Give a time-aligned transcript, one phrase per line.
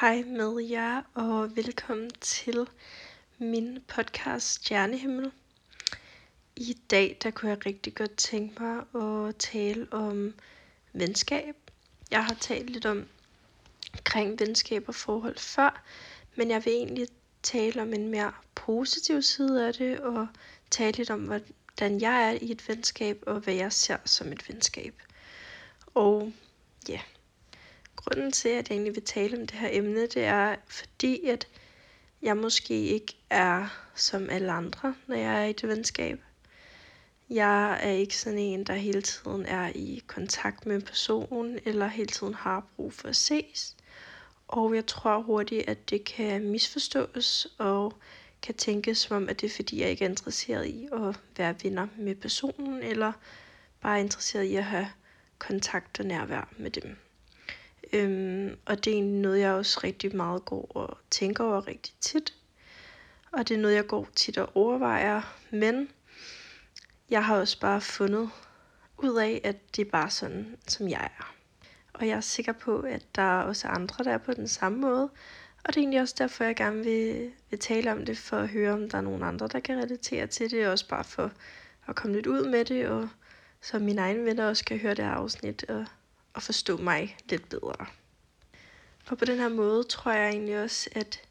[0.00, 2.68] Hej med jer, og velkommen til
[3.38, 5.32] min podcast Stjernehimmel.
[6.56, 10.34] I dag der kunne jeg rigtig godt tænke mig at tale om
[10.92, 11.54] venskab.
[12.10, 13.06] Jeg har talt lidt om
[13.92, 15.84] omkring venskab og forhold før,
[16.36, 17.08] men jeg vil egentlig
[17.42, 20.26] tale om en mere positiv side af det, og
[20.70, 24.48] tale lidt om, hvordan jeg er i et venskab, og hvad jeg ser som et
[24.48, 25.02] venskab.
[25.94, 26.32] Og
[26.88, 27.19] ja, yeah
[28.04, 31.48] grunden til, at jeg egentlig vil tale om det her emne, det er fordi, at
[32.22, 36.20] jeg måske ikke er som alle andre, når jeg er i det venskab.
[37.30, 41.86] Jeg er ikke sådan en, der hele tiden er i kontakt med en person, eller
[41.86, 43.76] hele tiden har brug for at ses.
[44.48, 47.94] Og jeg tror hurtigt, at det kan misforstås, og
[48.42, 51.54] kan tænkes som om, at det er fordi, jeg ikke er interesseret i at være
[51.62, 53.12] venner med personen, eller
[53.80, 54.88] bare interesseret i at have
[55.38, 56.96] kontakt og nærvær med dem.
[57.92, 61.94] Øhm, og det er egentlig noget, jeg også rigtig meget går og tænker over rigtig
[62.00, 62.34] tit.
[63.32, 65.36] Og det er noget, jeg går tit og overvejer.
[65.50, 65.88] Men
[67.10, 68.30] jeg har også bare fundet
[68.98, 71.34] ud af, at det er bare sådan, som jeg er.
[71.92, 74.78] Og jeg er sikker på, at der er også andre, der er på den samme
[74.78, 75.10] måde.
[75.64, 78.48] Og det er egentlig også derfor, jeg gerne vil, vil tale om det, for at
[78.48, 80.68] høre, om der er nogen andre, der kan relatere til det.
[80.68, 81.32] Også bare for
[81.88, 83.08] at komme lidt ud med det, og
[83.60, 85.86] så mine egne venner også kan høre det her afsnit, og
[86.36, 87.86] at forstå mig lidt bedre.
[89.06, 91.22] Og på den her måde tror jeg egentlig også, at,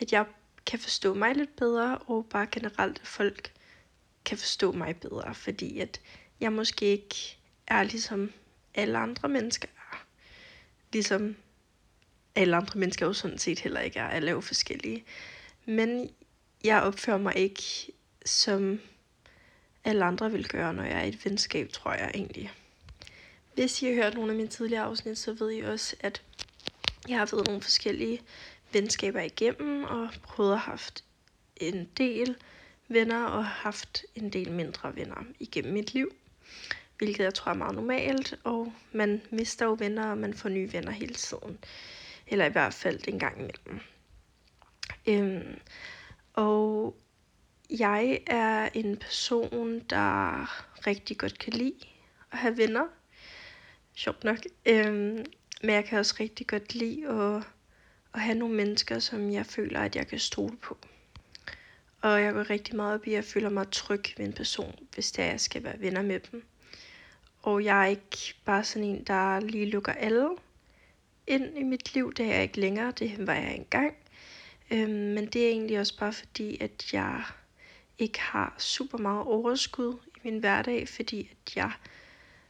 [0.00, 0.26] at jeg
[0.66, 3.52] kan forstå mig lidt bedre, og bare generelt, at folk
[4.24, 6.00] kan forstå mig bedre, fordi at
[6.40, 8.32] jeg måske ikke er ligesom
[8.74, 10.06] alle andre mennesker er.
[10.92, 11.36] Ligesom
[12.34, 14.08] alle andre mennesker jo sådan set heller ikke er.
[14.08, 15.04] Alle er jo forskellige.
[15.64, 16.10] Men
[16.64, 17.62] jeg opfører mig ikke
[18.24, 18.80] som
[19.84, 22.52] alle andre vil gøre, når jeg er i et venskab, tror jeg egentlig.
[23.56, 26.22] Hvis I har hørt nogle af mine tidligere afsnit, så ved I også, at
[27.08, 28.20] jeg har været nogle forskellige
[28.72, 31.04] venskaber igennem, og prøvet at have haft
[31.56, 32.36] en del
[32.88, 36.12] venner, og haft en del mindre venner igennem mit liv.
[36.98, 40.72] Hvilket jeg tror er meget normalt, og man mister jo venner, og man får nye
[40.72, 41.58] venner hele tiden.
[42.26, 43.80] Eller i hvert fald en gang imellem.
[45.06, 45.58] Øhm,
[46.32, 46.96] og
[47.70, 50.44] jeg er en person, der
[50.86, 51.78] rigtig godt kan lide
[52.32, 52.86] at have venner
[53.96, 54.38] sjovt nok.
[54.66, 55.24] Øhm,
[55.62, 57.42] men jeg kan også rigtig godt lide at,
[58.14, 60.78] at have nogle mennesker, som jeg føler, at jeg kan stole på.
[62.00, 64.78] Og jeg går rigtig meget op i, at jeg føler mig tryg ved en person,
[64.94, 66.44] hvis det er, jeg skal være venner med dem.
[67.42, 70.28] Og jeg er ikke bare sådan en, der lige lukker alle
[71.26, 72.14] ind i mit liv.
[72.14, 73.94] Det er jeg ikke længere, det var jeg engang.
[74.70, 77.22] Øhm, men det er egentlig også bare fordi, at jeg
[77.98, 81.72] ikke har super meget overskud i min hverdag, fordi at jeg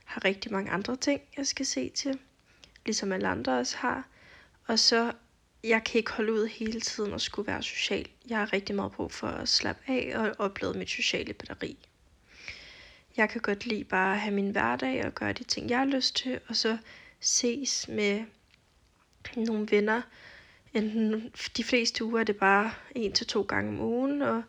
[0.06, 2.18] har rigtig mange andre ting, jeg skal se til,
[2.86, 4.08] ligesom alle andre også har.
[4.66, 5.12] Og så,
[5.64, 8.08] jeg kan ikke holde ud hele tiden og skulle være social.
[8.28, 11.78] Jeg har rigtig meget brug for at slappe af og opleve mit sociale batteri.
[13.16, 15.84] Jeg kan godt lide bare at have min hverdag og gøre de ting, jeg har
[15.84, 16.78] lyst til, og så
[17.20, 18.24] ses med
[19.36, 20.02] nogle venner.
[20.74, 24.42] Enten de fleste uger er det bare en til to gange om ugen, og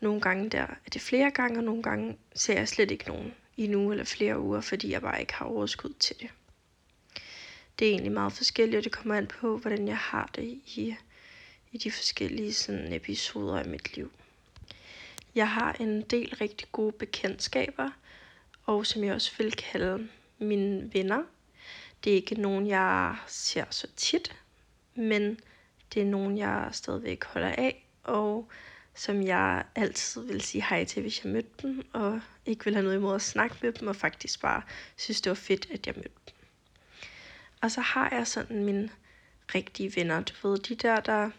[0.00, 3.34] nogle gange der er det flere gange, og nogle gange ser jeg slet ikke nogen
[3.56, 6.30] i en uge eller flere uger, fordi jeg bare ikke har overskud til det.
[7.78, 10.96] Det er egentlig meget forskelligt, og det kommer an på, hvordan jeg har det i,
[11.72, 14.12] i de forskellige sådan, episoder af mit liv.
[15.34, 17.90] Jeg har en del rigtig gode bekendtskaber,
[18.66, 20.08] og som jeg også vil kalde
[20.38, 21.22] mine venner.
[22.04, 24.36] Det er ikke nogen, jeg ser så tit,
[24.94, 25.40] men
[25.94, 28.48] det er nogen, jeg stadigvæk holder af, og
[29.00, 32.84] som jeg altid vil sige hej til, hvis jeg mødte dem, og ikke vil have
[32.84, 34.62] noget imod at snakke med dem, og faktisk bare
[34.96, 36.34] synes, det var fedt, at jeg mødte dem.
[37.60, 38.90] Og så har jeg sådan mine
[39.54, 41.30] rigtige venner, du ved, de der, der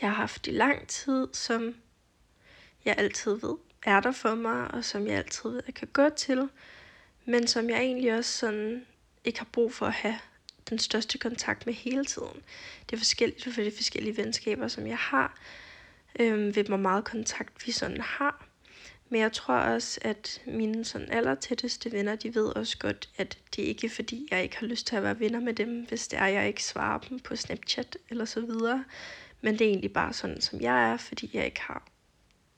[0.00, 1.74] jeg har haft i lang tid, som
[2.84, 6.08] jeg altid ved er der for mig, og som jeg altid ved, jeg kan gå
[6.08, 6.48] til,
[7.24, 8.86] men som jeg egentlig også sådan
[9.24, 10.18] ikke har brug for at have
[10.70, 12.42] den største kontakt med hele tiden.
[12.90, 15.38] Det er forskelligt for de forskellige venskaber, som jeg har,
[16.18, 18.46] øh, ved hvor meget kontakt vi sådan har.
[19.08, 23.38] Men jeg tror også, at mine sådan aller tætteste venner, de ved også godt, at
[23.56, 26.08] det ikke er fordi, jeg ikke har lyst til at være venner med dem, hvis
[26.08, 28.84] det er, jeg ikke svarer dem på Snapchat eller så videre.
[29.40, 31.88] Men det er egentlig bare sådan, som jeg er, fordi jeg ikke har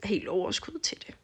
[0.05, 1.15] helt overskud til det.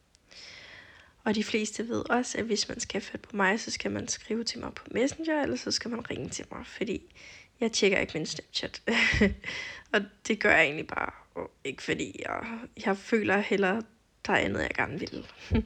[1.24, 4.08] Og de fleste ved også, at hvis man skal have på mig, så skal man
[4.08, 7.14] skrive til mig på Messenger, eller så skal man ringe til mig, fordi
[7.60, 8.82] jeg tjekker ikke min Snapchat.
[9.92, 11.23] og det gør jeg egentlig bare
[11.64, 13.80] ikke fordi jeg, jeg føler heller,
[14.26, 15.26] der er andet, jeg gerne vil.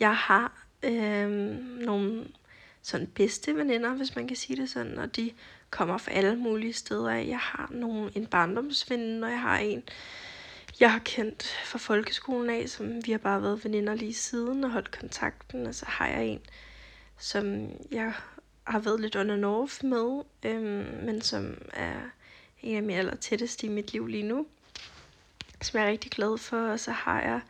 [0.00, 1.30] jeg har øh,
[1.84, 2.26] nogle
[2.82, 5.30] sådan bedste veninder, hvis man kan sige det sådan, og de
[5.70, 7.10] kommer fra alle mulige steder.
[7.10, 9.82] Jeg har nogle, en barndomsveninde, og jeg har en,
[10.80, 14.70] jeg har kendt fra folkeskolen af, som vi har bare været veninder lige siden og
[14.70, 15.66] holdt kontakten.
[15.66, 16.40] Og så har jeg en,
[17.18, 18.12] som jeg
[18.64, 22.00] har været lidt under North med, øhm, men som er
[22.62, 24.46] en af mine aller tætteste i mit liv lige nu,
[25.62, 26.56] som jeg er rigtig glad for.
[26.56, 27.40] Og så har jeg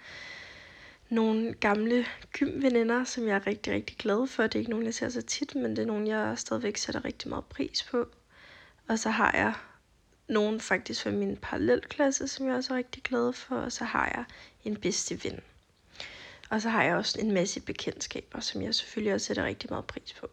[1.08, 4.42] nogle gamle gymveninder, som jeg er rigtig, rigtig glad for.
[4.42, 7.04] Det er ikke nogen, jeg ser så tit, men det er nogen, jeg stadigvæk sætter
[7.04, 8.08] rigtig meget pris på.
[8.88, 9.54] Og så har jeg
[10.28, 13.56] nogen faktisk fra min parallelklasse, som jeg også er rigtig glad for.
[13.56, 14.24] Og så har jeg
[14.64, 15.40] en bedste ven.
[16.50, 19.84] Og så har jeg også en masse bekendtskaber, som jeg selvfølgelig også sætter rigtig meget
[19.84, 20.26] pris på.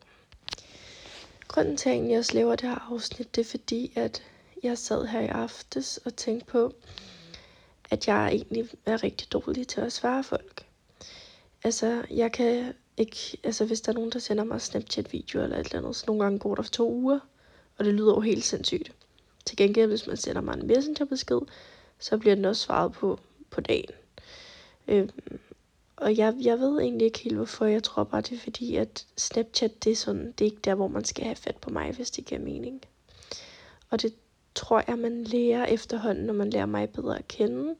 [1.48, 4.24] Grunden til, at jeg egentlig også laver det her afsnit, det er fordi, at
[4.64, 6.74] jeg sad her i aftes og tænkte på,
[7.90, 10.66] at jeg egentlig er rigtig dårlig til at svare folk.
[11.64, 15.66] Altså, jeg kan ikke, altså hvis der er nogen, der sender mig Snapchat-video eller et
[15.66, 17.20] eller andet, så nogle gange går der for to uger,
[17.78, 18.92] og det lyder jo helt sindssygt.
[19.46, 21.40] Til gengæld, hvis man sender mig en messengerbesked,
[22.00, 23.20] så bliver den også svaret på
[23.50, 23.90] på dagen.
[24.88, 25.10] Øhm,
[25.96, 27.66] og jeg, jeg ved egentlig ikke helt, hvorfor.
[27.66, 30.76] Jeg tror bare, det er fordi, at Snapchat, det er, sådan, det er ikke der,
[30.76, 32.82] hvor man skal have fat på mig, hvis det giver mening.
[33.90, 34.14] Og det
[34.56, 37.75] tror jeg, man lærer efterhånden, når man lærer mig bedre at kende.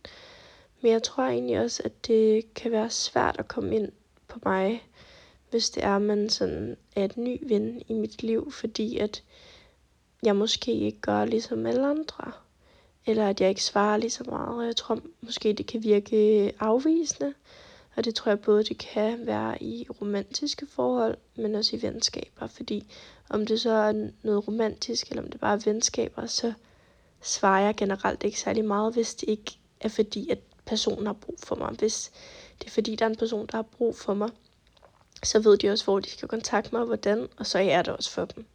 [0.82, 3.92] Men jeg tror egentlig også, at det kan være svært at komme ind
[4.28, 4.84] på mig,
[5.50, 9.24] hvis det er, at man sådan er et ny ven i mit liv, fordi at
[10.24, 12.32] jeg måske ikke gør ligesom alle andre.
[13.06, 14.58] Eller at jeg ikke svarer lige så meget.
[14.58, 17.34] Og jeg tror måske, det kan virke afvisende.
[18.00, 22.48] Og det tror jeg både, det kan være i romantiske forhold, men også i venskaber.
[22.48, 22.92] Fordi
[23.30, 26.54] om det så er noget romantisk, eller om det bare er venskaber, så
[27.22, 31.40] svarer jeg generelt ikke særlig meget, hvis det ikke er fordi, at personen har brug
[31.44, 31.70] for mig.
[31.80, 32.12] Hvis
[32.60, 34.30] det er fordi, der er en person, der har brug for mig,
[35.24, 37.94] så ved de også, hvor de skal kontakte mig og hvordan, og så er det
[37.94, 38.46] også for dem.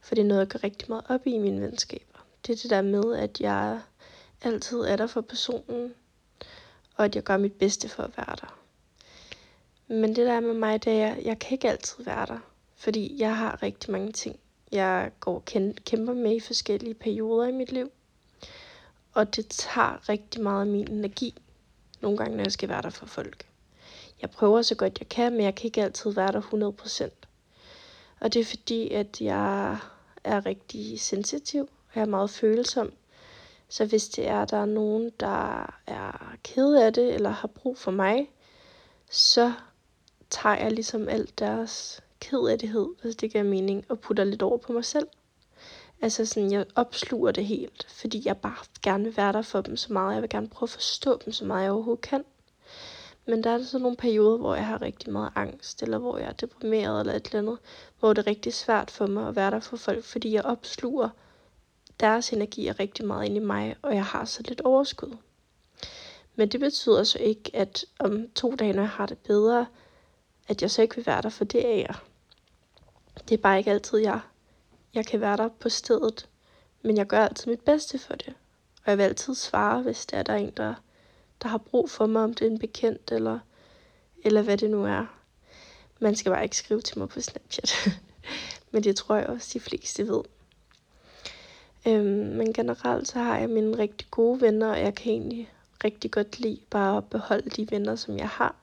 [0.00, 2.18] For det er noget, jeg går rigtig meget op i mine venskaber.
[2.46, 3.80] Det er det der med, at jeg
[4.42, 5.94] altid er der for personen,
[6.96, 8.57] og at jeg gør mit bedste for at være der.
[9.88, 12.38] Men det der med mig, det er, jeg, jeg kan ikke altid være der,
[12.76, 14.38] fordi jeg har rigtig mange ting,
[14.72, 15.44] jeg går og
[15.84, 17.90] kæmper med i forskellige perioder i mit liv.
[19.12, 21.34] Og det tager rigtig meget af min energi,
[22.00, 23.46] nogle gange, når jeg skal være der for folk.
[24.22, 27.10] Jeg prøver så godt jeg kan, men jeg kan ikke altid være der 100%.
[28.20, 29.78] Og det er fordi, at jeg
[30.24, 32.92] er rigtig sensitiv, og jeg er meget følsom.
[33.68, 37.48] Så hvis det er, at der er nogen, der er ked af det, eller har
[37.48, 38.30] brug for mig,
[39.10, 39.52] så
[40.30, 44.72] tager jeg ligesom alt deres kedelighed, hvis det giver mening, og putter lidt over på
[44.72, 45.06] mig selv.
[46.02, 49.76] Altså sådan, jeg opsluger det helt, fordi jeg bare gerne vil være der for dem
[49.76, 50.14] så meget.
[50.14, 52.24] Jeg vil gerne prøve at forstå dem så meget, jeg overhovedet kan.
[53.26, 56.28] Men der er sådan nogle perioder, hvor jeg har rigtig meget angst, eller hvor jeg
[56.28, 57.58] er deprimeret, eller et eller andet,
[57.98, 61.08] hvor det er rigtig svært for mig at være der for folk, fordi jeg opsluger
[62.00, 65.16] deres energi er rigtig meget ind i mig, og jeg har så lidt overskud.
[66.36, 69.66] Men det betyder så ikke, at om to dage, når jeg har det bedre,
[70.48, 71.94] at jeg så ikke vil være der, for det er jeg.
[73.28, 74.20] Det er bare ikke altid, jeg,
[74.94, 76.28] jeg kan være der på stedet.
[76.82, 78.34] Men jeg gør altid mit bedste for det.
[78.84, 80.74] Og jeg vil altid svare, hvis der er der en, der,
[81.42, 83.38] der har brug for mig, om det er en bekendt, eller,
[84.24, 85.06] eller hvad det nu er.
[86.00, 87.74] Man skal bare ikke skrive til mig på Snapchat.
[88.70, 90.22] men det tror jeg også, de fleste ved.
[91.86, 95.52] Øhm, men generelt så har jeg mine rigtig gode venner, og jeg kan egentlig
[95.84, 98.54] rigtig godt lide bare at beholde de venner, som jeg har.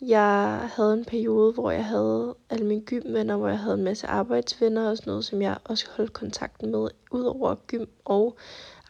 [0.00, 4.06] Jeg havde en periode, hvor jeg havde alle mine gymvenner, hvor jeg havde en masse
[4.06, 8.36] arbejdsvenner og sådan noget, som jeg også holdt kontakten med, ud over gym og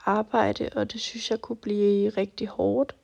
[0.04, 2.94] arbejde, og det synes jeg kunne blive rigtig hårdt.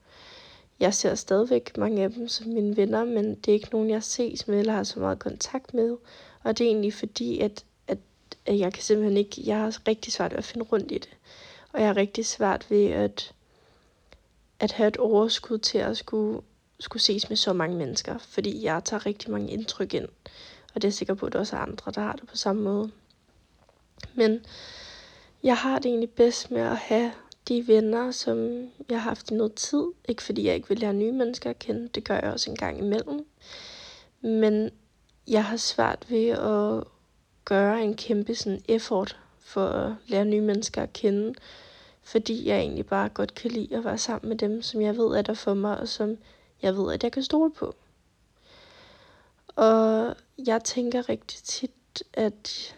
[0.80, 4.02] Jeg ser stadigvæk mange af dem som mine venner, men det er ikke nogen, jeg
[4.02, 5.96] ses med eller har så meget kontakt med.
[6.42, 7.98] Og det er egentlig fordi, at, at,
[8.46, 11.16] at jeg kan simpelthen ikke, jeg har rigtig svært ved at finde rundt i det.
[11.72, 13.34] Og jeg har rigtig svært ved at,
[14.60, 16.40] at have et overskud til at skulle
[16.82, 20.08] skulle ses med så mange mennesker, fordi jeg tager rigtig mange indtryk ind.
[20.74, 22.62] Og det er sikker på, at der også er andre, der har det på samme
[22.62, 22.90] måde.
[24.14, 24.44] Men
[25.42, 27.12] jeg har det egentlig bedst med at have
[27.48, 28.36] de venner, som
[28.88, 29.84] jeg har haft i noget tid.
[30.08, 32.56] Ikke fordi jeg ikke vil lære nye mennesker at kende, det gør jeg også en
[32.56, 33.26] gang imellem.
[34.20, 34.70] Men
[35.28, 36.84] jeg har svært ved at
[37.44, 41.34] gøre en kæmpe sådan effort for at lære nye mennesker at kende.
[42.02, 45.06] Fordi jeg egentlig bare godt kan lide at være sammen med dem, som jeg ved
[45.06, 46.18] er der for mig, og som
[46.62, 47.74] jeg ved, at jeg kan stole på.
[49.56, 50.14] Og
[50.46, 52.74] jeg tænker rigtig tit, at,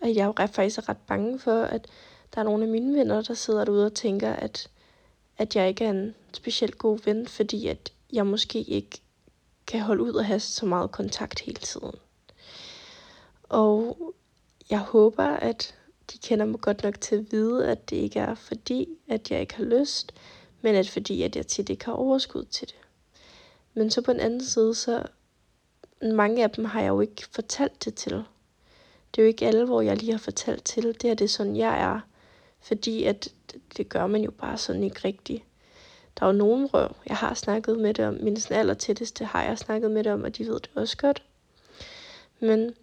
[0.00, 1.86] at jeg er faktisk er ret bange for, at
[2.34, 4.70] der er nogle af mine venner, der sidder derude og tænker, at,
[5.38, 9.00] at jeg ikke er en specielt god ven, fordi at jeg måske ikke
[9.66, 11.94] kan holde ud og have så meget kontakt hele tiden.
[13.42, 13.96] Og
[14.70, 15.74] jeg håber, at
[16.12, 19.40] de kender mig godt nok til at vide, at det ikke er fordi, at jeg
[19.40, 20.14] ikke har lyst,
[20.62, 22.76] men at fordi, at jeg tit ikke har overskud til det.
[23.76, 25.02] Men så på den anden side, så
[26.02, 28.12] mange af dem har jeg jo ikke fortalt det til.
[28.12, 30.84] Det er jo ikke alle, hvor jeg lige har fortalt til.
[31.02, 32.00] Det er det sådan, jeg er.
[32.60, 33.28] Fordi at
[33.76, 35.42] det gør man jo bare sådan ikke rigtigt.
[36.18, 38.14] Der er jo nogen røv, jeg har snakket med det om.
[38.14, 40.96] Min sådan aller tætteste har jeg snakket med det om, og de ved det også
[40.96, 41.22] godt.
[42.40, 42.74] Men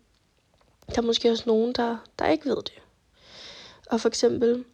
[0.87, 2.81] der er måske også nogen, der, der ikke ved det.
[3.89, 4.65] Og for eksempel,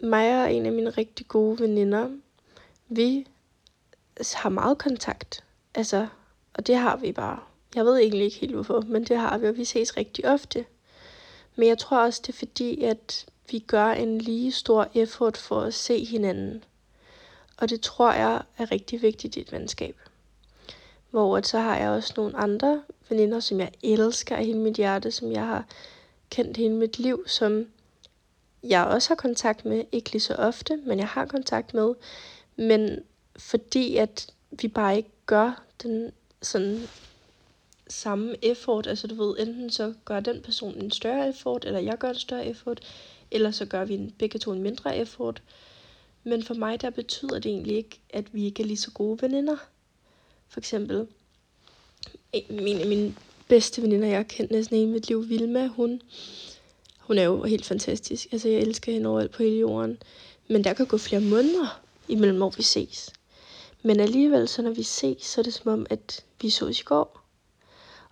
[0.00, 2.10] mig og en af mine rigtig gode veninder,
[2.88, 3.26] vi
[4.34, 5.44] har meget kontakt.
[5.74, 6.06] Altså,
[6.54, 7.38] og det har vi bare.
[7.74, 10.64] Jeg ved egentlig ikke helt hvorfor, men det har vi, og vi ses rigtig ofte.
[11.56, 15.60] Men jeg tror også, det er fordi, at vi gør en lige stor effort for
[15.60, 16.64] at se hinanden.
[17.56, 19.96] Og det tror jeg er rigtig vigtigt i et venskab.
[21.10, 24.74] Hvor at så har jeg også nogle andre veninder, som jeg elsker af hele mit
[24.74, 25.64] hjerte, som jeg har
[26.30, 27.66] kendt hele mit liv, som
[28.62, 31.94] jeg også har kontakt med, ikke lige så ofte, men jeg har kontakt med.
[32.56, 33.04] Men
[33.38, 36.12] fordi at vi bare ikke gør den
[36.42, 36.88] sådan
[37.88, 41.98] samme effort, altså du ved, enten så gør den person en større effort, eller jeg
[41.98, 42.80] gør en større effort,
[43.30, 45.42] eller så gør vi en, begge to en mindre effort.
[46.24, 49.22] Men for mig der betyder det egentlig ikke, at vi ikke er lige så gode
[49.22, 49.56] veninder.
[50.48, 51.06] For eksempel,
[52.32, 53.14] en af mine
[53.48, 56.02] bedste veninder, jeg har kendt næsten hele mit liv, Vilma, hun,
[56.98, 58.26] hun er jo helt fantastisk.
[58.32, 59.98] Altså, jeg elsker hende overalt på hele jorden.
[60.48, 63.12] Men der kan gå flere måneder imellem, hvor vi ses.
[63.86, 66.82] Men alligevel, så når vi ses, så er det som om, at vi sås i
[66.82, 67.20] går.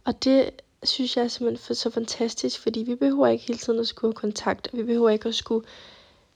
[0.04, 0.50] Og det
[0.82, 4.20] synes jeg er simpelthen så fantastisk, fordi vi behøver ikke hele tiden at skulle have
[4.20, 5.66] kontakt, og vi behøver ikke at skulle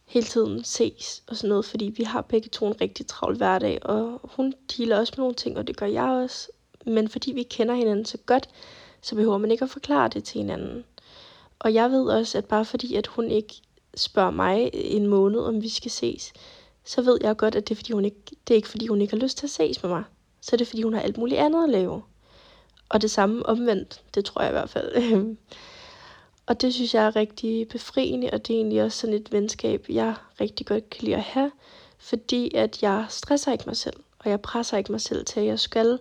[0.05, 3.79] hele tiden ses og sådan noget, fordi vi har begge to en rigtig travl hverdag,
[3.83, 6.49] og hun dealer også med nogle ting, og det gør jeg også.
[6.87, 8.49] Men fordi vi kender hinanden så godt,
[9.01, 10.85] så behøver man ikke at forklare det til hinanden.
[11.59, 13.55] Og jeg ved også, at bare fordi, at hun ikke
[13.95, 16.33] spørger mig en måned, om vi skal ses,
[16.89, 19.01] så ved jeg godt, at det er, fordi hun ikke, det er ikke fordi, hun
[19.01, 20.05] ikke har lyst til at ses med mig.
[20.41, 22.03] Så er det, fordi hun har alt muligt andet at lave.
[22.89, 24.93] Og det samme omvendt, det tror jeg i hvert fald.
[26.49, 29.87] og det synes jeg er rigtig befriende, og det er egentlig også sådan et venskab,
[29.89, 31.51] jeg rigtig godt kan lide at have,
[31.99, 35.47] fordi at jeg stresser ikke mig selv, og jeg presser ikke mig selv til, at
[35.47, 35.99] jeg skal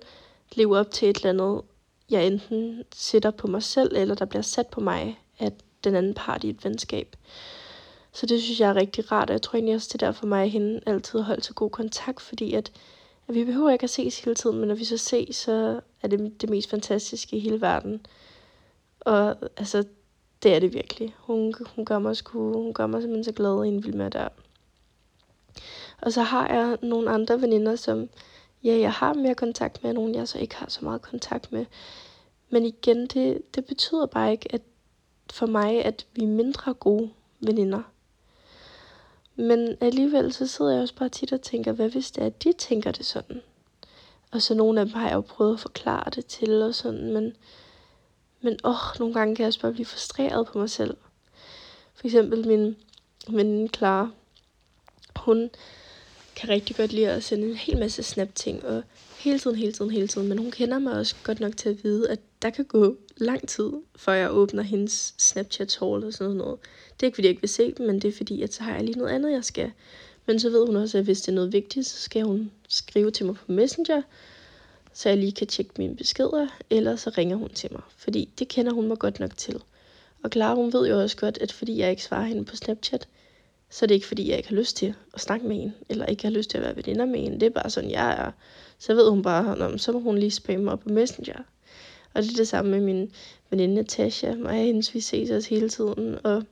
[0.55, 1.61] leve op til et eller andet,
[2.09, 5.51] jeg enten sætter på mig selv, eller der bliver sat på mig af
[5.83, 7.15] den anden part i et venskab.
[8.17, 10.25] Så det synes jeg er rigtig rart, og jeg tror egentlig også, det er derfor
[10.25, 12.71] mig og hende altid holdt så god kontakt, fordi at,
[13.27, 16.07] at vi behøver ikke at ses hele tiden, men når vi så ses, så er
[16.07, 18.05] det det mest fantastiske i hele verden.
[18.99, 19.83] Og altså,
[20.43, 21.15] det er det virkelig.
[21.19, 24.11] Hun, hun, gør, mig sku, hun gør mig simpelthen så glad og en vild med
[24.11, 24.27] der.
[26.01, 28.09] Og så har jeg nogle andre veninder, som
[28.63, 31.51] ja, jeg har mere kontakt med, og nogle jeg så ikke har så meget kontakt
[31.51, 31.65] med.
[32.49, 34.61] Men igen, det, det betyder bare ikke, at
[35.31, 37.09] for mig, at vi er mindre gode
[37.39, 37.81] veninder.
[39.39, 42.43] Men alligevel så sidder jeg også bare tit og tænker, hvad hvis det er, at
[42.43, 43.41] de tænker det sådan?
[44.31, 47.13] Og så nogle af dem har jeg jo prøvet at forklare det til og sådan,
[47.13, 47.35] men,
[48.41, 50.97] men åh, nogle gange kan jeg også bare blive frustreret på mig selv.
[51.93, 52.77] For eksempel min
[53.29, 54.09] veninde Clara,
[55.15, 55.49] hun
[56.35, 58.83] kan rigtig godt lide at sende en hel masse snap-ting, og
[59.27, 60.27] hele tiden, hele tiden, hele tiden.
[60.27, 63.47] Men hun kender mig også godt nok til at vide, at der kan gå lang
[63.47, 66.59] tid, før jeg åbner hendes Snapchat haul og sådan noget.
[66.93, 68.63] Det er ikke, fordi jeg ikke vil se dem, men det er fordi, at så
[68.63, 69.71] har jeg lige noget andet, jeg skal.
[70.25, 73.11] Men så ved hun også, at hvis det er noget vigtigt, så skal hun skrive
[73.11, 74.01] til mig på Messenger,
[74.93, 78.47] så jeg lige kan tjekke mine beskeder, eller så ringer hun til mig, fordi det
[78.47, 79.61] kender hun mig godt nok til.
[80.23, 83.07] Og Clara, hun ved jo også godt, at fordi jeg ikke svarer hende på Snapchat,
[83.69, 86.05] så er det ikke fordi, jeg ikke har lyst til at snakke med hende, eller
[86.05, 87.39] ikke har lyst til at være veninder med hende.
[87.39, 88.31] Det er bare sådan, jeg er.
[88.79, 91.39] Så ved hun bare, så må hun lige spamme mig på Messenger.
[92.13, 93.11] Og det er det samme med min
[93.49, 94.35] veninde Natasha.
[94.35, 96.17] Mig og hendes, vi ses også hele tiden.
[96.23, 96.43] Og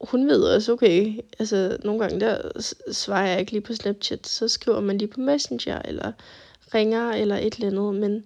[0.00, 4.48] hun ved også, okay, altså nogle gange der svarer jeg ikke lige på Snapchat, så
[4.48, 6.12] skriver man lige på Messenger, eller
[6.74, 7.94] ringer, eller et eller andet.
[7.94, 8.24] Men,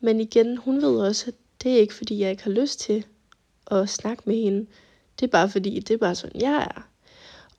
[0.00, 3.04] men igen, hun ved også, at det er ikke fordi, jeg ikke har lyst til
[3.70, 4.66] at snakke med hende.
[5.20, 6.88] Det er bare fordi, det er bare sådan, jeg er.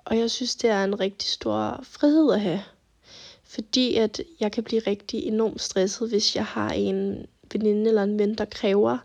[0.06, 2.62] Og jeg synes, det er en rigtig stor frihed at have.
[3.54, 8.20] Fordi at jeg kan blive rigtig enormt stresset, hvis jeg har en veninde eller en
[8.20, 8.98] ven, der kræver,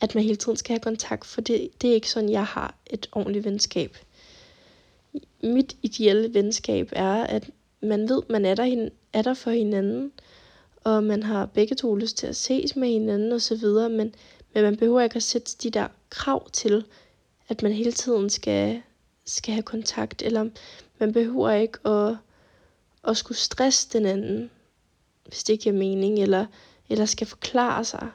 [0.00, 1.26] at man hele tiden skal have kontakt.
[1.26, 3.96] For det, det er ikke sådan, jeg har et ordentligt venskab.
[5.42, 7.50] Mit ideelle venskab er, at
[7.82, 10.12] man ved, man er der, er der for hinanden,
[10.84, 14.14] og man har begge to lyst til at ses med hinanden og så videre, men,
[14.54, 16.84] men man behøver ikke at sætte de der krav til,
[17.48, 18.82] at man hele tiden skal,
[19.24, 20.48] skal have kontakt, eller
[20.98, 22.16] man behøver ikke at,
[23.08, 24.50] at skulle stresse den anden,
[25.26, 26.46] hvis det ikke giver mening, eller,
[26.88, 28.08] eller skal forklare sig.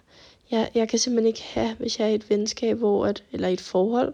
[0.51, 3.47] Jeg, jeg kan simpelthen ikke have, hvis jeg er i et venskab, hvor at, eller
[3.47, 4.13] i et forhold,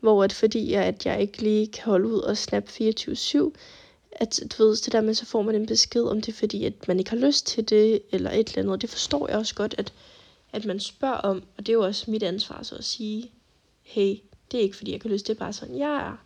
[0.00, 3.52] hvor at fordi at jeg ikke lige kan holde ud og snap 24-7,
[4.12, 6.88] at du ved, det der med, så får man en besked, om det fordi, at
[6.88, 8.82] man ikke har lyst til det, eller et eller andet.
[8.82, 9.92] Det forstår jeg også godt, at,
[10.52, 13.30] at man spørger om, og det er jo også mit ansvar så at sige,
[13.82, 14.16] hey,
[14.50, 16.23] det er ikke fordi, jeg kan lyst, det er bare sådan, jeg er.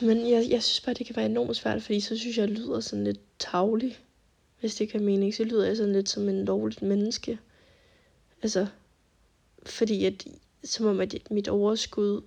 [0.00, 2.56] Men jeg, jeg synes bare, det kan være enormt svært, fordi så synes jeg, jeg
[2.56, 3.98] lyder sådan lidt tavlig,
[4.60, 5.34] hvis det kan mening.
[5.34, 7.38] Så lyder jeg sådan lidt som en dårligt menneske.
[8.42, 8.66] Altså,
[9.66, 10.26] fordi at,
[10.64, 12.22] som om at mit overskud,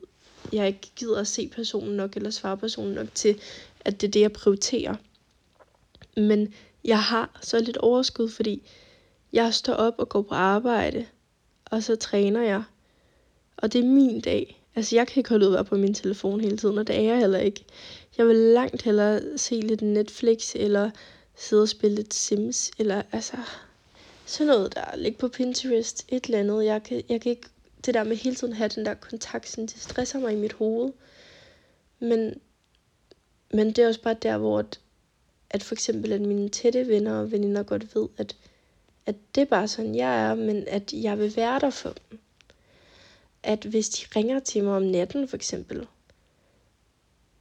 [0.54, 3.40] jeg ikke gider at se personen nok, eller svare personen nok til,
[3.80, 4.96] at det er det, jeg prioriterer.
[6.18, 8.62] Men jeg har så lidt overskud, fordi
[9.34, 11.06] jeg står op og går på arbejde,
[11.66, 12.64] og så træner jeg.
[13.58, 14.63] Og det er min dag.
[14.76, 16.96] Altså, jeg kan ikke holde ud at være på min telefon hele tiden, og det
[16.96, 17.66] er jeg heller ikke.
[18.18, 20.92] Jeg vil langt hellere se lidt Netflix, eller
[21.36, 23.38] sidde og spille lidt Sims, eller altså,
[24.26, 24.96] sådan noget der.
[24.96, 26.66] Ligge på Pinterest, et eller andet.
[26.66, 27.48] Jeg kan, jeg kan ikke,
[27.86, 30.54] det der med hele tiden have den der kontakt, sådan, det stresser mig i mit
[30.54, 30.92] hoved.
[32.00, 32.40] Men,
[33.54, 34.80] men det er også bare der, hvor at,
[35.50, 38.36] at for eksempel, at mine tætte venner og veninder godt ved, at,
[39.06, 42.20] at det er bare sådan, jeg er, men at jeg vil være der for dem
[43.44, 45.88] at hvis de ringer til mig om natten for eksempel,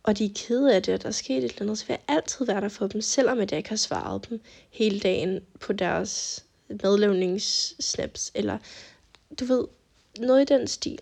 [0.03, 1.93] og de er kede af det, og der er sket et eller andet, så vil
[1.93, 4.41] jeg altid være der for dem, selvom jeg ikke har svaret dem
[4.71, 8.59] hele dagen på deres medlevningssnaps, eller
[9.41, 9.65] du ved,
[10.19, 10.99] noget i den stil.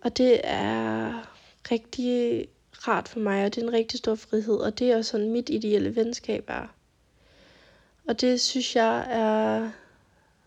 [0.00, 1.22] Og det er
[1.70, 5.10] rigtig rart for mig, og det er en rigtig stor frihed, og det er også
[5.10, 6.74] sådan mit ideelle venskab er.
[8.08, 9.70] Og det synes jeg er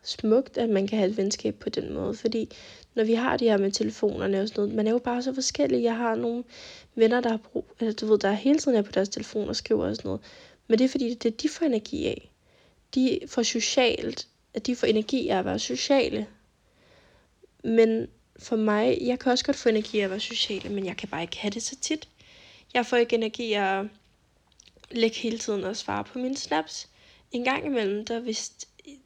[0.03, 2.51] smukt, at man kan have et venskab på den måde, fordi
[2.99, 5.33] når vi har det her med telefonerne og sådan noget, man er jo bare så
[5.33, 5.83] forskellig.
[5.83, 6.43] Jeg har nogle
[6.95, 9.55] venner, der har brug, altså du ved, der hele tiden er på deres telefon og
[9.55, 10.21] skriver og sådan noget.
[10.67, 12.31] Men det er fordi, det er de får energi af.
[12.95, 16.27] De får socialt, at de får energi af at være sociale.
[17.63, 18.07] Men
[18.39, 21.09] for mig, jeg kan også godt få energi af at være sociale, men jeg kan
[21.09, 22.07] bare ikke have det så tit.
[22.73, 23.85] Jeg får ikke energi af at
[24.91, 26.89] lægge hele tiden og svare på mine snaps.
[27.31, 28.51] En gang imellem, der hvis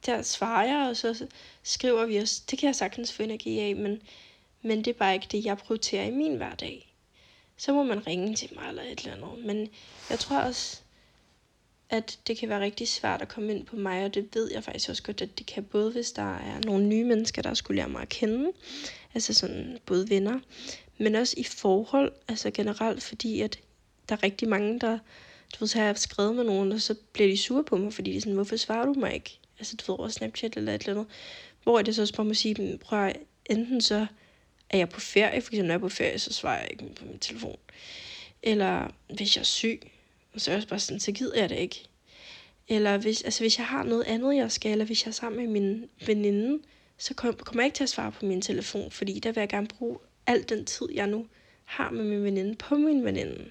[0.06, 1.26] der svarer jeg, og så
[1.62, 2.40] skriver vi os.
[2.40, 4.02] Det kan jeg sagtens få energi af, men,
[4.62, 6.94] men det er bare ikke det, jeg prioriterer i min hverdag.
[7.56, 9.44] Så må man ringe til mig eller et eller andet.
[9.46, 9.68] Men
[10.10, 10.80] jeg tror også,
[11.90, 14.64] at det kan være rigtig svært at komme ind på mig, og det ved jeg
[14.64, 17.76] faktisk også godt, at det kan både, hvis der er nogle nye mennesker, der skulle
[17.76, 18.52] lære mig at kende,
[19.14, 20.40] altså sådan både venner,
[20.98, 23.58] men også i forhold, altså generelt, fordi at
[24.08, 24.98] der er rigtig mange, der,
[25.52, 27.92] du ved, så har jeg skrevet med nogen, og så bliver de sure på mig,
[27.92, 29.38] fordi de er sådan, hvorfor svarer du mig ikke?
[29.58, 31.12] Altså du ved, over Snapchat eller et eller andet,
[31.62, 33.16] hvor det så også bare må sige, prøv at,
[33.50, 34.06] enten så
[34.70, 36.94] er jeg på ferie, for eksempel når jeg er på ferie, så svarer jeg ikke
[36.94, 37.58] på min telefon.
[38.42, 39.80] Eller hvis jeg er syg,
[40.36, 41.84] så er jeg også bare sådan, så gider jeg det ikke.
[42.68, 45.42] Eller hvis, altså hvis jeg har noget andet, jeg skal, eller hvis jeg er sammen
[45.42, 46.62] med min veninde,
[46.98, 49.66] så kommer jeg ikke til at svare på min telefon, fordi der vil jeg gerne
[49.66, 51.26] bruge al den tid, jeg nu
[51.64, 53.50] har med min veninde, på min veninde.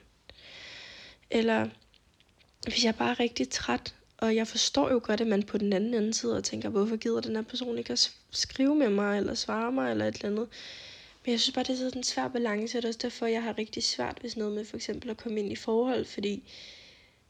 [1.32, 1.70] Eller
[2.64, 5.74] hvis jeg er bare rigtig træt, og jeg forstår jo godt, at man på den
[5.74, 9.18] anden ende sidder og tænker, hvorfor gider den her person ikke at skrive med mig,
[9.18, 10.48] eller svare mig, eller et eller andet.
[11.26, 13.26] Men jeg synes bare, det er sådan en svær balance, og det er også derfor,
[13.26, 16.44] jeg har rigtig svært hvis noget med for eksempel at komme ind i forhold, fordi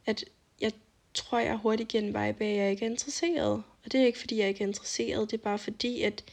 [0.05, 0.25] at
[0.61, 0.71] jeg
[1.13, 3.63] tror, jeg hurtigt igen vibe at jeg ikke er interesseret.
[3.85, 6.23] Og det er ikke, fordi jeg ikke er interesseret, det er bare fordi, at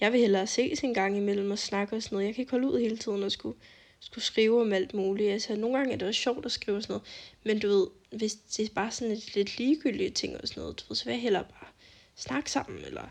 [0.00, 2.26] jeg vil hellere ses en gang imellem og snakke og sådan noget.
[2.26, 3.56] Jeg kan ikke holde ud hele tiden og skulle,
[4.02, 5.32] skulle skrive om alt muligt.
[5.32, 7.06] Altså, nogle gange er det også sjovt at skrive sådan noget,
[7.44, 10.80] men du ved, hvis det er bare sådan lidt, lidt ligegyldige ting og sådan noget,
[10.80, 11.68] du ved, så vil jeg hellere bare
[12.16, 13.08] snakke sammen, eller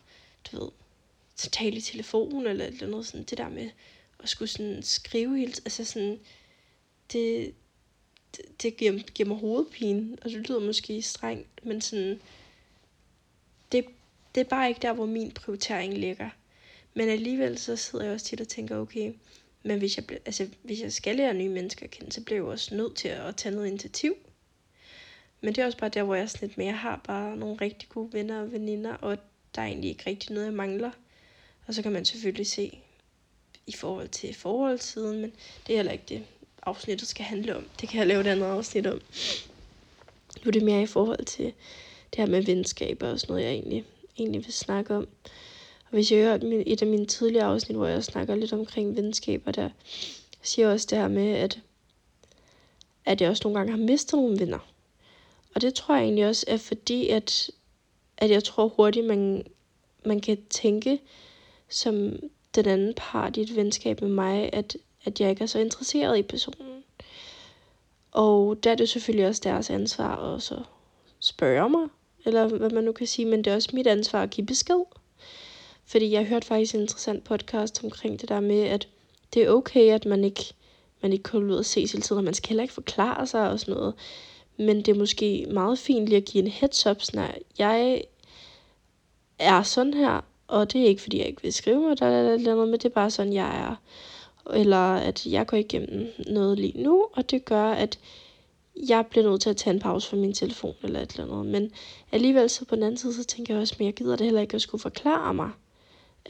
[0.51, 0.71] du ved,
[1.35, 3.69] så tale i telefon, eller eller noget sådan, det der med
[4.19, 6.19] at skulle sådan skrive helt, altså sådan,
[7.13, 7.53] det,
[8.35, 12.21] det, det giver, giver mig hovedpine, og det lyder måske strengt, men sådan,
[13.71, 13.85] det,
[14.35, 16.29] det er bare ikke der, hvor min prioritering ligger.
[16.93, 19.13] Men alligevel så sidder jeg også tit og tænker, okay,
[19.63, 22.45] men hvis jeg, altså, hvis jeg skal lære nye mennesker at kende, så bliver jeg
[22.45, 24.15] jo også nødt til at tage noget initiativ.
[25.41, 26.67] Men det er også bare der, hvor jeg er sådan lidt mere.
[26.67, 29.17] Jeg har bare nogle rigtig gode venner og veninder, og
[29.55, 30.91] der er egentlig ikke rigtig noget, jeg mangler.
[31.67, 32.79] Og så kan man selvfølgelig se
[33.67, 35.33] i forhold til forholdssiden, men
[35.67, 36.23] det er heller ikke det,
[36.63, 37.67] afsnittet skal handle om.
[37.81, 39.01] Det kan jeg lave et andet afsnit om.
[40.43, 43.53] Nu er det mere i forhold til det her med venskaber og sådan noget, jeg
[43.53, 43.85] egentlig,
[44.17, 45.07] egentlig vil snakke om.
[45.91, 49.51] Og hvis jeg hører et af mine tidligere afsnit, hvor jeg snakker lidt omkring venskaber,
[49.51, 49.69] der
[50.41, 51.59] siger jeg også det her med, at,
[53.05, 54.59] at jeg også nogle gange har mistet nogle venner.
[55.55, 57.49] Og det tror jeg egentlig også er fordi, at,
[58.17, 59.45] at jeg tror hurtigt, man,
[60.05, 60.99] man kan tænke
[61.69, 62.19] som
[62.55, 66.17] den anden part i et venskab med mig, at, at jeg ikke er så interesseret
[66.17, 66.83] i personen.
[68.11, 70.63] Og der er det selvfølgelig også deres ansvar at så
[71.19, 71.87] spørge mig,
[72.25, 74.83] eller hvad man nu kan sige, men det er også mit ansvar at give besked.
[75.91, 78.87] Fordi jeg hørte faktisk en interessant podcast omkring det der med, at
[79.33, 80.53] det er okay, at man ikke,
[81.01, 83.49] man ikke kan ud og ses hele tiden, og man skal heller ikke forklare sig
[83.49, 83.93] og sådan noget.
[84.57, 88.03] Men det er måske meget fint lige at give en heads up, sådan jeg
[89.39, 92.55] er sådan her, og det er ikke fordi, jeg ikke vil skrive mig, der eller
[92.55, 93.75] noget, men det er bare sådan, jeg er.
[94.53, 97.99] Eller at jeg går igennem noget lige nu, og det gør, at
[98.75, 101.45] jeg bliver nødt til at tage en pause fra min telefon eller et eller andet.
[101.45, 101.71] Men
[102.11, 104.41] alligevel så på den anden side, så tænker jeg også, at jeg gider det heller
[104.41, 105.49] ikke at skulle forklare mig.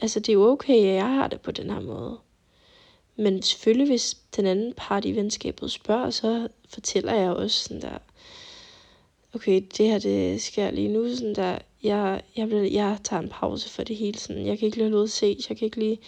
[0.00, 2.18] Altså det er jo okay, at jeg har det på den her måde.
[3.16, 7.98] Men selvfølgelig, hvis den anden part i venskabet spørger, så fortæller jeg også sådan der,
[9.34, 13.28] okay, det her, det sker lige nu, sådan der, jeg, jeg, bliver, jeg tager en
[13.28, 15.98] pause for det hele, sådan, jeg kan ikke lade noget se, jeg kan ikke lige,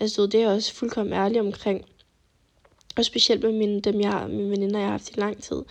[0.00, 1.84] altså det er jeg også fuldkommen ærlig omkring.
[2.96, 5.62] Og specielt med mine, dem, jeg mine veninder, jeg har haft i lang tid.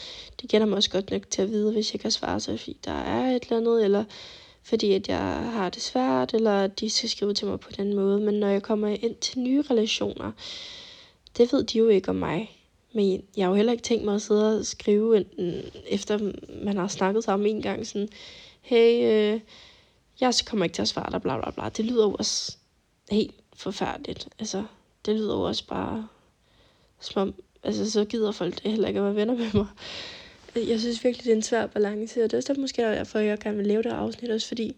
[0.42, 2.78] Det gælder mig også godt nok til at vide, hvis jeg kan svare sig, fordi
[2.86, 4.04] der er et eller andet, eller
[4.64, 7.96] fordi at jeg har det svært, eller at de skal skrive til mig på den
[7.96, 8.20] måde.
[8.20, 10.32] Men når jeg kommer ind til nye relationer,
[11.38, 12.58] det ved de jo ikke om mig.
[12.94, 16.32] Men jeg har jo heller ikke tænkt mig at sidde og skrive, enten, efter
[16.64, 18.10] man har snakket sammen en gang, sådan,
[18.62, 19.42] hey, øh,
[20.22, 21.70] jeg kommer ikke til at svare dig, bla bla bla.
[21.70, 22.58] Det lyder jo også
[23.12, 24.30] helt forfærdeligt.
[24.40, 24.64] Altså,
[25.06, 26.08] det lyder jo også bare
[27.00, 29.68] som om, altså så gider folk det heller ikke at være venner med mig.
[30.56, 33.40] Jeg synes virkelig, det er en svær balance, og det er også måske derfor, jeg
[33.40, 34.76] gerne vil lave det afsnit, også fordi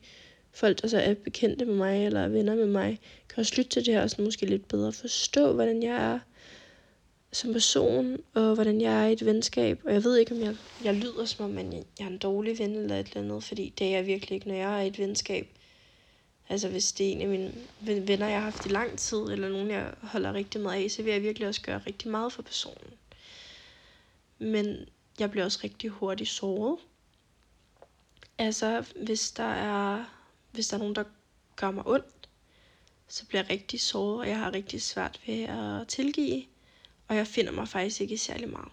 [0.51, 3.69] folk, der så er bekendte med mig, eller er venner med mig, kan også lytte
[3.69, 6.19] til det her, og sådan måske lidt bedre forstå, hvordan jeg er
[7.31, 9.79] som person, og hvordan jeg er i et venskab.
[9.85, 12.59] Og jeg ved ikke, om jeg, jeg lyder som om, jeg, jeg er en dårlig
[12.59, 14.87] ven eller et eller andet, fordi det er jeg virkelig ikke, når jeg er i
[14.87, 15.47] et venskab.
[16.49, 19.49] Altså hvis det er en af mine venner, jeg har haft i lang tid, eller
[19.49, 22.41] nogen, jeg holder rigtig meget af, så vil jeg virkelig også gøre rigtig meget for
[22.41, 22.93] personen.
[24.39, 24.85] Men
[25.19, 26.79] jeg bliver også rigtig hurtigt såret.
[28.37, 30.05] Altså, hvis der er,
[30.51, 31.03] hvis der er nogen, der
[31.55, 32.29] gør mig ondt,
[33.07, 36.43] så bliver jeg rigtig såret, og jeg har rigtig svært ved at tilgive.
[37.07, 38.71] Og jeg finder mig faktisk ikke særlig meget.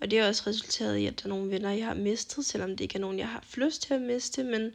[0.00, 2.70] Og det har også resulteret i, at der er nogle venner, jeg har mistet, selvom
[2.70, 4.74] det ikke er nogen, jeg har haft lyst til at miste, men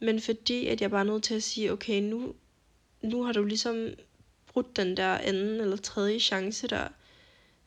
[0.00, 2.34] men fordi, at jeg bare er nødt til at sige, okay, nu,
[3.02, 3.88] nu har du ligesom
[4.46, 6.88] brudt den der anden eller tredje chance der.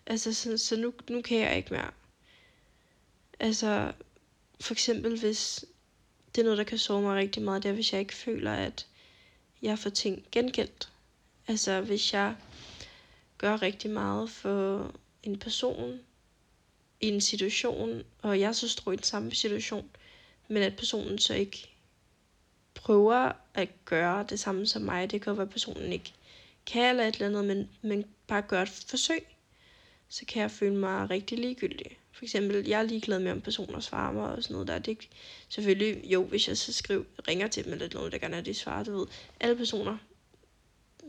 [0.10, 1.92] Altså, så, så nu, nu kan jeg ikke mere.
[3.40, 3.94] Altså,
[4.62, 5.66] for eksempel hvis
[6.36, 8.54] det er noget, der kan sove mig rigtig meget, det er, hvis jeg ikke føler,
[8.54, 8.88] at
[9.62, 10.92] jeg får ting gengældt.
[11.48, 12.36] Altså, hvis jeg
[13.38, 14.92] gør rigtig meget for
[15.24, 16.00] en person
[17.02, 19.90] i en situation, og jeg så står i den samme situation,
[20.48, 21.70] men at personen så ikke
[22.74, 25.12] prøver at gøre det samme som mig.
[25.12, 26.14] Det kan være, at personen ikke
[26.66, 29.26] kan eller et eller andet, men, men bare gør et forsøg.
[30.10, 31.98] Så kan jeg føle mig rigtig ligegyldig.
[32.12, 34.80] For eksempel, jeg er ligeglad med, om personer svarer mig og sådan noget der.
[34.80, 35.06] Det er
[35.50, 38.54] selvfølgelig, jo, hvis jeg så skriver, ringer til dem eller noget, der gerne er, de
[38.54, 39.08] svarer, du ved.
[39.40, 39.98] Alle personer,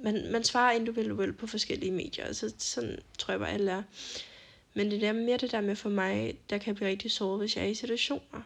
[0.02, 2.24] man, man svarer individuelt på forskellige medier.
[2.24, 3.82] Altså, sådan tror jeg bare, alle er.
[4.74, 7.38] Men det der mere det der med for mig, der kan jeg blive rigtig såret,
[7.40, 8.42] hvis jeg er i situationer.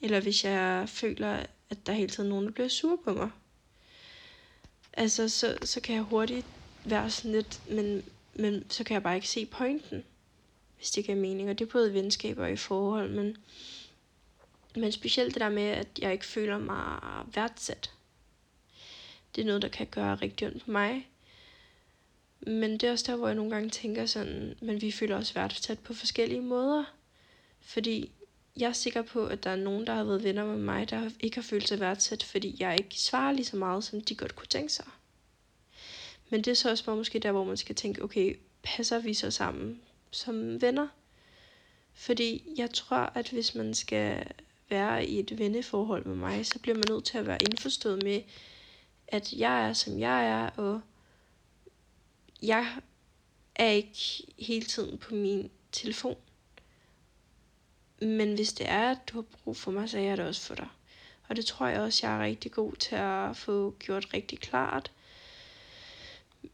[0.00, 3.30] Eller hvis jeg føler, at der hele tiden nogen, der bliver sur på mig.
[4.92, 6.46] Altså, så, så kan jeg hurtigt
[6.84, 8.02] være sådan lidt, men,
[8.34, 10.04] men så kan jeg bare ikke se pointen,
[10.76, 11.50] hvis det giver mening.
[11.50, 13.36] Og det er både venskaber og i forhold, men,
[14.76, 17.00] men specielt det der med, at jeg ikke føler mig
[17.34, 17.92] værdsat.
[19.34, 21.08] Det er noget, der kan gøre rigtig ondt på mig.
[22.40, 25.36] Men det er også der, hvor jeg nogle gange tænker sådan, men vi føler os
[25.36, 26.84] værdsat på forskellige måder.
[27.60, 28.12] Fordi
[28.56, 31.10] jeg er sikker på, at der er nogen, der har været venner med mig, der
[31.20, 34.36] ikke har følt sig værdsat, fordi jeg ikke svarer lige så meget, som de godt
[34.36, 34.86] kunne tænke sig.
[36.32, 39.14] Men det er så også bare måske der, hvor man skal tænke, okay, passer vi
[39.14, 40.88] så sammen som venner?
[41.92, 44.26] Fordi jeg tror, at hvis man skal
[44.70, 48.22] være i et venneforhold med mig, så bliver man nødt til at være indforstået med,
[49.08, 50.80] at jeg er, som jeg er, og
[52.42, 52.66] jeg
[53.54, 56.16] er ikke hele tiden på min telefon.
[58.00, 60.42] Men hvis det er, at du har brug for mig, så er jeg det også
[60.42, 60.68] for dig.
[61.28, 64.90] Og det tror jeg også, jeg er rigtig god til at få gjort rigtig klart.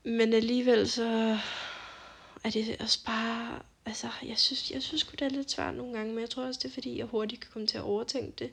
[0.04, 1.38] Men alligevel så
[2.44, 6.12] er det også bare, altså jeg synes, jeg synes det er lidt svært nogle gange,
[6.12, 8.50] men jeg tror også det er fordi, jeg hurtigt kan komme til at overtænke det.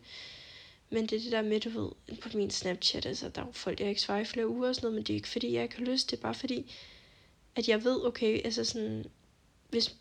[0.90, 3.52] Men det er det der med, du ved, på min Snapchat, altså der er jo
[3.52, 5.54] folk, jeg ikke svarer i flere uger og sådan noget, men det er ikke fordi,
[5.54, 6.74] jeg ikke har lyst, det er bare fordi,
[7.56, 9.06] at jeg ved, okay, altså sådan,
[9.70, 9.96] hvis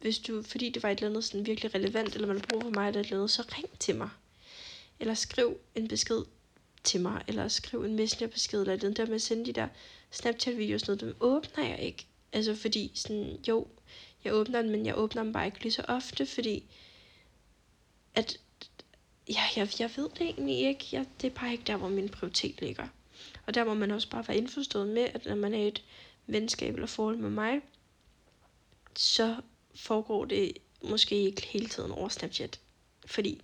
[0.00, 2.62] hvis du, fordi det var et eller andet sådan virkelig relevant, eller man har brug
[2.62, 4.08] for mig eller et eller andet, så ring til mig.
[5.00, 6.22] Eller skriv en besked
[6.84, 9.68] til mig, eller skriv en messengerbesked, eller den der med at sende de der
[10.10, 12.06] Snapchat-videoer, sådan noget, dem åbner jeg ikke.
[12.32, 13.66] Altså fordi sådan, jo,
[14.24, 16.64] jeg åbner den, men jeg åbner dem bare ikke lige så ofte, fordi
[18.14, 18.38] at,
[19.28, 20.86] ja, jeg, jeg ved det egentlig ikke.
[20.92, 22.88] Jeg, det er bare ikke der, hvor min prioritet ligger.
[23.46, 25.82] Og der må man også bare være indforstået med, at når man er i et
[26.26, 27.60] venskab eller forhold med mig,
[28.96, 29.36] så
[29.74, 32.60] foregår det måske ikke hele tiden over Snapchat.
[33.06, 33.42] Fordi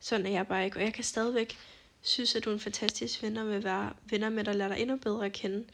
[0.00, 0.76] sådan er jeg bare ikke.
[0.76, 1.56] Og jeg kan stadigvæk
[2.02, 4.96] synes, at du er en fantastisk venner med, være venner med dig, lader dig endnu
[4.96, 5.64] bedre at kende.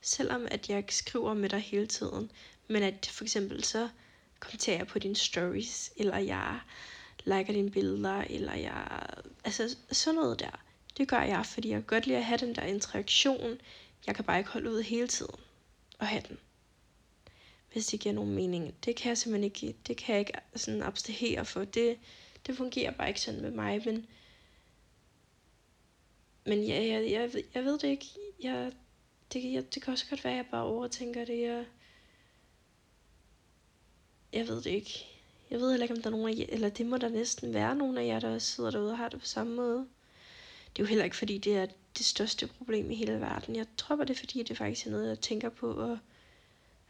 [0.00, 2.30] Selvom at jeg skriver med dig hele tiden.
[2.68, 3.88] Men at for eksempel så
[4.40, 6.60] kommenterer jeg på dine stories, eller jeg
[7.24, 9.06] liker dine billeder, eller jeg...
[9.44, 10.60] Altså sådan noget der.
[10.96, 13.60] Det gør jeg, fordi jeg godt lide at have den der interaktion.
[14.06, 15.40] Jeg kan bare ikke holde ud hele tiden
[15.98, 16.38] og have den.
[17.72, 18.74] Hvis det giver nogen mening.
[18.84, 21.64] Det kan jeg simpelthen ikke, det kan jeg ikke sådan abstrahere for.
[21.64, 21.98] Det,
[22.46, 24.06] det fungerer bare ikke sådan med mig, men,
[26.46, 28.06] men ja, jeg, jeg, jeg ved det ikke.
[28.42, 28.72] Jeg,
[29.32, 31.40] det, jeg, det kan også godt være, at jeg bare overtænker det.
[31.40, 31.64] Jeg,
[34.32, 35.06] jeg ved det ikke.
[35.50, 37.54] Jeg ved heller ikke, om der er nogen af jer, eller det må der næsten
[37.54, 39.78] være nogen af jer, der sidder derude og har det på samme måde.
[40.76, 41.66] Det er jo heller ikke, fordi det er
[41.98, 43.56] det største problem i hele verden.
[43.56, 45.98] Jeg tror bare, det er, fordi det faktisk er noget, jeg tænker på, og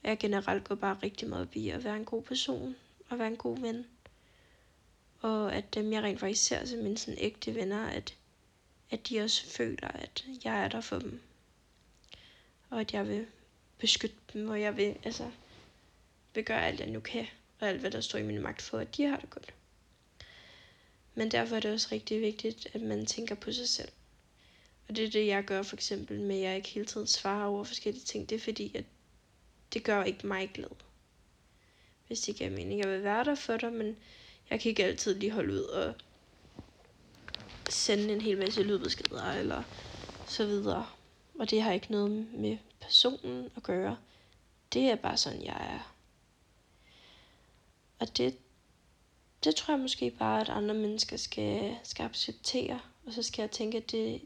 [0.02, 2.76] jeg generelt går bare rigtig meget op i at være en god person,
[3.08, 3.86] og være en god ven.
[5.20, 8.16] Og at dem, jeg rent faktisk ser som mine sådan ægte venner, at,
[8.90, 11.20] at de også føler, at jeg er der for dem.
[12.70, 13.26] Og at jeg vil
[13.78, 15.30] beskytte dem, og jeg vil, altså,
[16.34, 17.26] vil gøre alt, jeg nu kan,
[17.60, 19.54] og alt, hvad der står i min magt for, at de har det godt.
[21.14, 23.88] Men derfor er det også rigtig vigtigt, at man tænker på sig selv.
[24.88, 27.46] Og det er det, jeg gør for eksempel med, at jeg ikke hele tiden svarer
[27.46, 28.28] over forskellige ting.
[28.28, 28.84] Det er fordi, at
[29.72, 30.70] det gør ikke mig glad.
[32.06, 32.80] Hvis det giver mening.
[32.80, 33.96] Jeg vil være der for dig, men
[34.50, 35.94] jeg kan ikke altid lige holde ud og
[37.72, 39.62] sende en hel masse lydbeskeder eller
[40.26, 40.86] så videre.
[41.38, 43.96] Og det har ikke noget med personen at gøre.
[44.72, 45.94] Det er bare sådan, jeg er.
[47.98, 48.36] Og det,
[49.44, 52.80] det tror jeg måske bare, at andre mennesker skal, skal acceptere.
[53.06, 54.20] Og så skal jeg tænke, at det,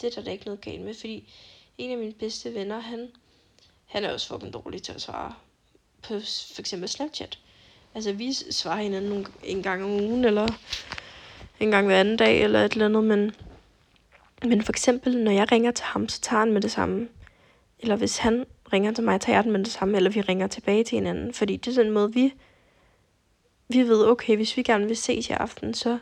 [0.00, 0.94] det er der, der ikke noget galt med.
[0.94, 1.32] Fordi
[1.78, 3.12] en af mine bedste venner, han,
[3.86, 5.34] han er også fucking dårlig til at svare
[6.02, 6.20] på
[6.54, 7.38] for eksempel Snapchat.
[7.94, 10.48] Altså vi svarer hinanden en gang om ugen, eller
[11.60, 13.32] en gang hver anden dag, eller et eller andet, men,
[14.44, 17.08] men for eksempel, når jeg ringer til ham, så tager han med det samme.
[17.78, 20.46] Eller hvis han ringer til mig, tager jeg den med det samme, eller vi ringer
[20.46, 21.34] tilbage til hinanden.
[21.34, 22.34] Fordi det er den måde, vi,
[23.68, 25.98] vi ved, okay, hvis vi gerne vil ses i aften, så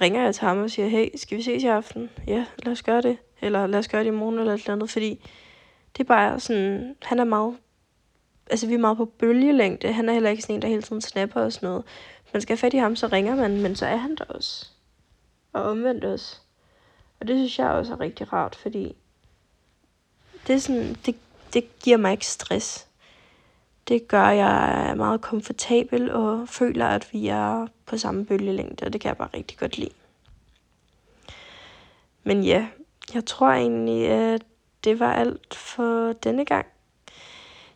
[0.00, 2.10] ringer jeg til ham og siger, hey, skal vi ses i aften?
[2.26, 3.18] Ja, lad os gøre det.
[3.40, 5.28] Eller lad os gøre det i morgen, eller et eller andet, fordi
[5.96, 7.56] det er bare sådan, han er meget,
[8.50, 9.92] altså vi er meget på bølgelængde.
[9.92, 11.84] Han er heller ikke sådan en, der hele tiden snapper og sådan noget.
[12.32, 14.69] Man skal have fat i ham, så ringer man, men så er han der også.
[15.52, 16.36] Og omvendt også.
[17.20, 18.96] Og det synes jeg også er rigtig rart, fordi
[20.46, 21.16] det, er sådan, det,
[21.52, 22.86] det giver mig ikke stress.
[23.88, 28.86] Det gør, at jeg er meget komfortabel og føler, at vi er på samme bølgelængde,
[28.86, 29.90] og det kan jeg bare rigtig godt lide.
[32.24, 32.68] Men ja,
[33.14, 34.42] jeg tror egentlig, at
[34.84, 36.66] det var alt for denne gang.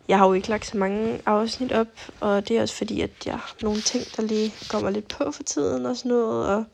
[0.09, 1.89] Jeg har jo ikke lagt så mange afsnit op,
[2.21, 5.31] og det er også fordi, at jeg har nogle ting, der lige kommer lidt på
[5.31, 6.49] for tiden og sådan noget.
[6.49, 6.65] Og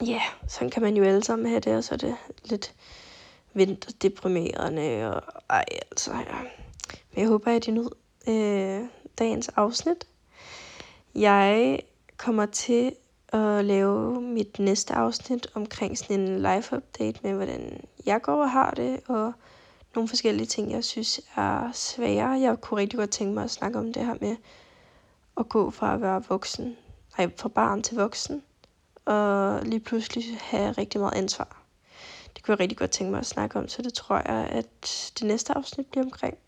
[0.00, 2.74] ja, yeah, sådan kan man jo alle sammen have det, og så er det lidt
[3.54, 5.14] vinterdeprimerende.
[5.14, 6.38] Og ej, altså, ja.
[7.12, 7.90] Men jeg håber, at I nød
[8.28, 10.06] øh, dagens afsnit.
[11.14, 11.78] Jeg
[12.16, 12.94] kommer til
[13.28, 18.50] at lave mit næste afsnit omkring sådan en live update med, hvordan jeg går og
[18.50, 19.32] har det, og
[19.94, 22.28] nogle forskellige ting, jeg synes er svære.
[22.28, 24.36] Jeg kunne rigtig godt tænke mig at snakke om det her med
[25.36, 26.76] at gå fra at være voksen,
[27.18, 28.42] nej, fra barn til voksen,
[29.08, 31.62] og lige pludselig have rigtig meget ansvar.
[32.36, 35.12] Det kunne jeg rigtig godt tænke mig at snakke om, så det tror jeg, at
[35.18, 36.38] det næste afsnit bliver omkring.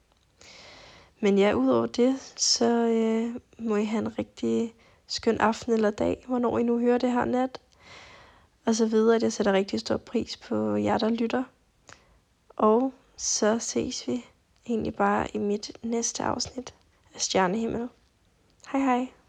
[1.21, 4.75] Men ja, udover det, så øh, må I have en rigtig
[5.07, 7.61] skøn aften eller dag, hvornår I nu hører det her nat.
[8.67, 11.45] Og så videre, at jeg sætter rigtig stor pris på jer, der lytter.
[12.57, 14.25] Og så ses vi
[14.67, 16.75] egentlig bare i mit næste afsnit
[17.15, 17.89] af Stjernehimmel.
[18.73, 19.20] Hej hej.